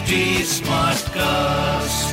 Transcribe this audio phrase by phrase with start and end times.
[0.00, 2.12] HD Smartcast.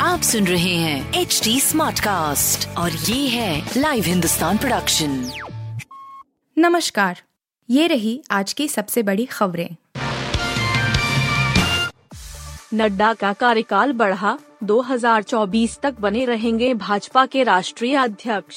[0.00, 5.30] आप सुन रहे हैं एच डी स्मार्ट कास्ट और ये है लाइव हिंदुस्तान प्रोडक्शन
[6.58, 7.22] नमस्कार
[7.70, 9.76] ये रही आज की सबसे बड़ी खबरें।
[12.74, 18.56] नड्डा का कार्यकाल बढ़ा 2024 तक बने रहेंगे भाजपा के राष्ट्रीय अध्यक्ष।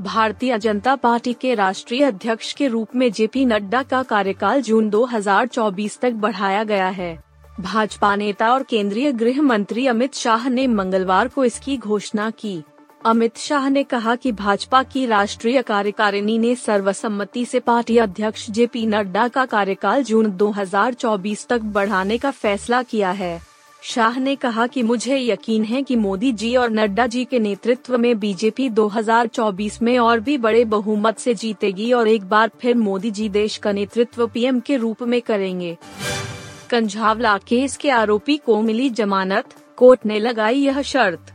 [0.00, 6.00] भारतीय जनता पार्टी के राष्ट्रीय अध्यक्ष के रूप में जेपी नड्डा का कार्यकाल जून 2024
[6.00, 7.29] तक बढ़ाया गया है।
[7.60, 12.62] भाजपा नेता और केंद्रीय गृह मंत्री अमित शाह ने मंगलवार को इसकी घोषणा की।
[13.06, 18.66] अमित शाह ने कहा कि भाजपा की राष्ट्रीय कार्यकारिणी ने सर्वसम्मति से पार्टी अध्यक्ष जे
[18.66, 23.40] पी नड्डा का कार्यकाल जून 2024 तक बढ़ाने का फैसला किया है।
[23.82, 27.98] शाह ने कहा कि मुझे यकीन है कि मोदी जी और नड्डा जी के नेतृत्व
[27.98, 33.10] में बीजेपी 2024 में और भी बड़े बहुमत से जीतेगी और एक बार फिर मोदी
[33.10, 35.76] जी देश का नेतृत्व पीएम के रूप में करेंगे।
[36.70, 39.44] कंझावला केस के आरोपी को मिली जमानत,
[39.76, 41.32] कोर्ट ने लगाई यह शर्त।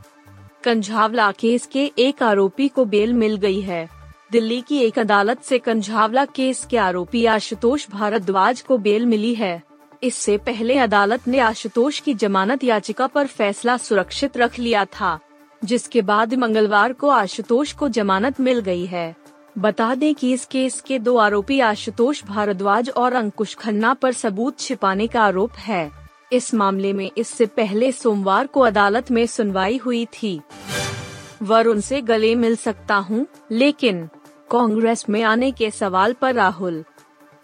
[0.64, 3.89] कंझावला केस के एक आरोपी को बेल मिल गई है।
[4.31, 9.61] दिल्ली की एक अदालत से कंझावला केस के आरोपी आशुतोष भारद्वाज को बेल मिली है।
[10.03, 15.20] इससे पहले अदालत ने आशुतोष की जमानत याचिका पर फैसला सुरक्षित रख लिया था,
[15.66, 19.16] जिसके बाद मंगलवार को आशुतोष को जमानत मिल गई है।
[19.58, 24.59] बता दें कि इस केस के दो आरोपी आशुतोष भारद्वाज और अंकुश खन्ना पर सबूत
[24.59, 25.92] छिपाने का आरोप है।
[26.34, 30.39] इस मामले में इससे पहले सोमवार को अदालत में सुनवाई हुई थी।
[31.44, 34.08] वरुण से गले मिल सकता हूँ, लेकिन
[34.52, 36.83] कांग्रेस में आने के सवाल पर राहुल।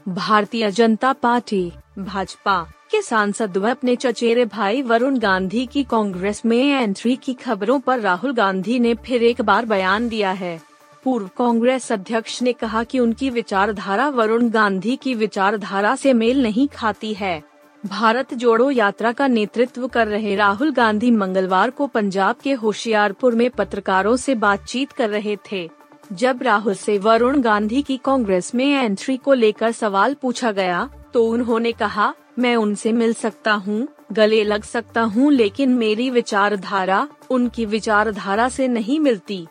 [0.08, 6.58] भारतीय जनता पार्टी भाजपा के सांसद व अपने चचेरे भाई वरुण गांधी की कांग्रेस में
[6.58, 10.71] एंट्री की खबरों पर राहुल गांधी ने फिर एक बार बयान दिया है।
[11.04, 16.68] पूर्व कांग्रेस अध्यक्ष ने कहा कि उनकी विचारधारा वरुण गांधी की विचारधारा से मेल नहीं
[16.68, 17.42] खाती है।
[17.84, 23.50] भारत जोड़ो यात्रा का नेतृत्व कर रहे राहुल गांधी मंगलवार को पंजाब के होशियारपुर में
[23.50, 25.70] पत्रकारों से बातचीत कर रहे थे।
[26.14, 31.26] जब राहुल से वरुण गांधी की कांग्रेस में एंट्री को लेकर सवाल पूछा गया तो
[31.28, 37.66] उन्होंने कहा मैं उनसे मिल सकता हूँ, गले लग सकता हूँ, लेकिन मेरी विचारधारा उनकी
[37.66, 39.46] विचारधारा से नहीं मिलती।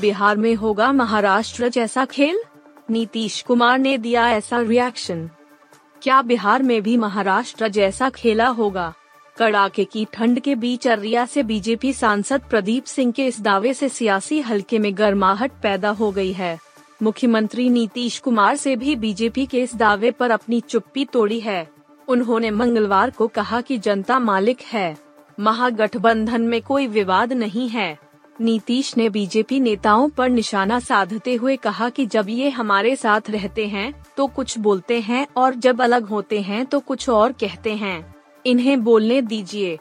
[0.00, 2.42] बिहार में होगा महाराष्ट्र जैसा खेल?
[2.90, 5.30] नीतीश कुमार ने दिया ऐसा रिएक्शन
[6.02, 8.94] क्या बिहार में भी महाराष्ट्र जैसा खेला होगा?
[9.38, 13.88] कड़ाके की ठंड के बीच अरिया से बीजेपी सांसद प्रदीप सिंह के इस दावे से
[13.88, 16.58] सियासी हलके में गर्माहट पैदा हो गई है।
[17.02, 21.68] मुख्यमंत्री नीतीश कुमार से भी बीजेपी के इस दावे पर अपनी चुप्पी तोड़ी है।
[22.08, 24.96] उन्होंने मंगलवार को कहा कि जनता मालिक है।
[25.40, 28.07] महागठबंधन में कोई विवाद नहीं है।
[28.40, 33.66] नीतीश ने बीजेपी नेताओं पर निशाना साधते हुए कहा कि जब ये हमारे साथ रहते
[33.66, 38.14] हैं तो कुछ बोलते हैं और जब अलग होते हैं तो कुछ और कहते हैं।
[38.46, 39.78] इन्हें बोलने दीजिए।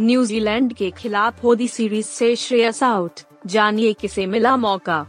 [0.00, 5.06] न्यूजीलैंड के खिलाफ होदी सीरीज़ से श्रेयस आउट, जानिए किसे मिला मौका।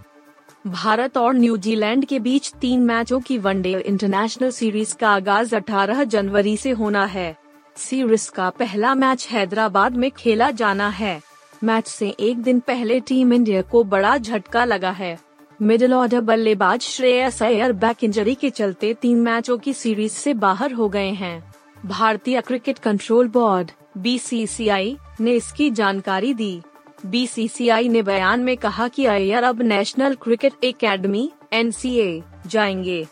[0.67, 6.57] भारत और न्यूजीलैंड के बीच तीन मैचों की वनडे इंटरनेशनल सीरीज़ का आगाज़ 18 जनवरी
[6.57, 7.35] से होना है।
[7.75, 11.28] सीरीज़ का पहला मैच हैदराबाद में खेला जाना है।
[11.63, 15.19] मैच से एक दिन पहले टीम इंडिया को बड़ा झटका लगा है।
[15.61, 20.71] मिडिल ऑर्डर बल्लेबाज श्रेयस अय्यर बैक इंजरी के चलते तीन मैचों की सीरीज़ से बाहर
[20.71, 21.53] हो गए हैं।
[21.85, 26.61] भारतीय क्रिकेट कंट्रोल बोर्ड बीसीसीआई ने इसकी जानकारी दी।
[27.05, 33.07] बीसीसीआई ने बयान में कहा कि अय्यर अब नेशनल क्रिकेट एकेडमी एनसीए जाएँगे।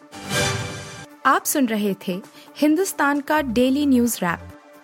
[1.26, 2.22] आप सुन रहे थे
[2.58, 4.40] हिंदुस्तान का डेली न्यूज़ रैप।